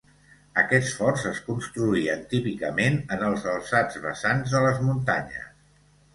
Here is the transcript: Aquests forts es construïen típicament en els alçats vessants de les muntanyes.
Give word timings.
Aquests 0.59 0.93
forts 1.01 1.25
es 1.31 1.41
construïen 1.49 2.23
típicament 2.31 2.99
en 3.17 3.23
els 3.27 3.47
alçats 3.53 4.01
vessants 4.09 4.57
de 4.57 4.65
les 4.67 4.83
muntanyes. 4.89 5.47